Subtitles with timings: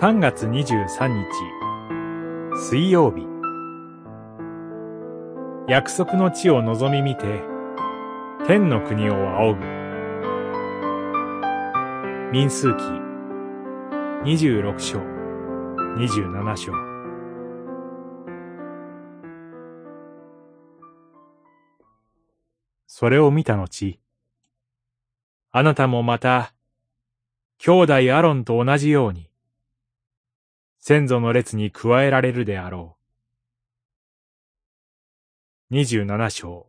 [0.00, 1.28] 3月23日。
[2.56, 3.26] 水曜日。
[5.68, 7.42] 約束の地を望み見て
[8.46, 9.60] 天の国を仰ぐ。
[12.32, 12.82] 民数記。
[14.24, 15.00] 26章。
[15.98, 16.72] 27章。
[22.86, 24.00] それを見た後
[25.50, 26.54] あなたもまた
[27.58, 29.29] 兄弟アロンと同じように、
[30.82, 32.96] 先祖の列に加えられるであろ
[35.70, 35.74] う。
[35.74, 36.68] 二十七章、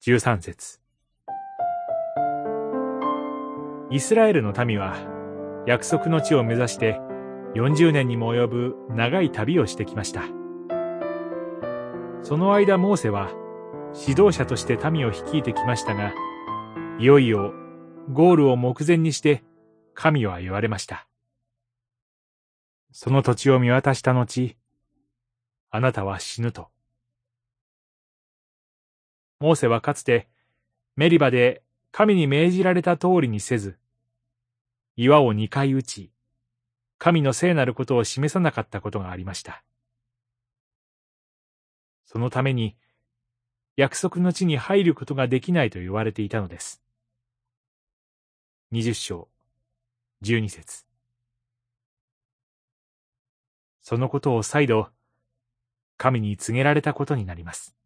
[0.00, 0.80] 十三節。
[3.90, 7.00] イスラエルの民は、約束の地を目指して
[7.54, 10.24] 40年にも及ぶ長い旅をしてきました。
[12.22, 13.30] その間モーセは
[13.94, 16.12] 指導者として民を率いてきましたが、
[16.98, 17.54] いよいよ
[18.12, 19.42] ゴールを目前にして
[19.94, 21.06] 神は言われました。
[22.98, 24.56] その土地を見渡した後、
[25.68, 26.70] あなたは死ぬと。
[29.38, 30.28] モーセはかつて
[30.96, 33.76] メリバで神に命じられた通りにせず、
[34.96, 36.10] 岩を二回打ち、
[36.96, 39.62] 神の聖なることを示さなかったことがありました。
[42.06, 42.78] そのために、
[43.76, 46.82] 約束の地に入ることができないと言われていたのです。
[48.70, 49.28] 二十章
[50.22, 50.86] 十二節
[53.88, 54.88] そのことを再度、
[55.96, 57.76] 神に告げられたことになります。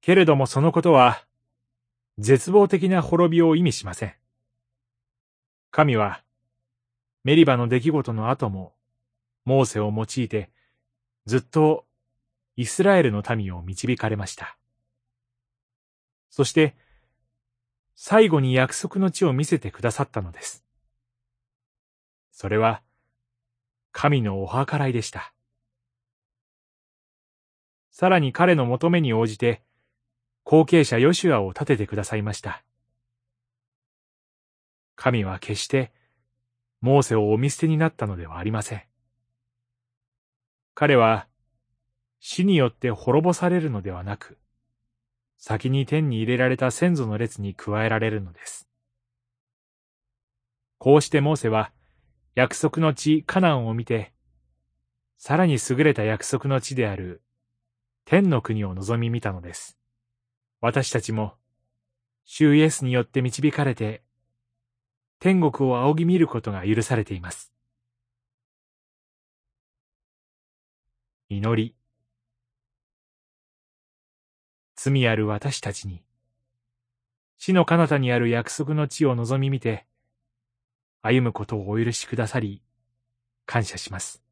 [0.00, 1.24] けれどもそのことは、
[2.18, 4.14] 絶望的な滅びを意味しません。
[5.70, 6.24] 神は、
[7.22, 8.74] メリバの出来事の後も、
[9.44, 10.50] モーセを用いて、
[11.26, 11.86] ずっと
[12.56, 14.58] イスラエルの民を導かれました。
[16.30, 16.74] そして、
[17.94, 20.64] 最後に約束の地を見せてくださったのです。
[22.32, 22.82] それは、
[23.92, 25.32] 神のお計らいでした。
[27.90, 29.62] さらに彼の求めに応じて、
[30.44, 32.64] 後継者ヨシュアを立ててくださいました。
[34.94, 35.92] 神は決して、
[36.80, 38.82] モーセをお見捨てになったのではありません。
[40.74, 41.26] 彼は、
[42.20, 44.38] 死によって滅ぼされるのではなく、
[45.36, 48.68] 先に天に入れられた先祖の列に加えられるのです。
[50.78, 51.72] こうしてモーセは
[52.38, 54.12] 約束の地カナンを見て、
[55.16, 57.20] さらに優れた約束の地である
[58.04, 59.76] 天の国を望み見たのです。
[60.60, 61.34] 私たちも、
[62.24, 64.04] 主イエスによって導かれて、
[65.18, 67.52] 天国を仰ぎ見ることが許されています。
[71.28, 71.74] 祈り。
[74.76, 76.04] 罪ある私たちに、
[77.36, 79.87] 死の彼方にある約束の地を望み見て、
[81.02, 82.62] 歩むことをお許しくださり、
[83.46, 84.27] 感謝します。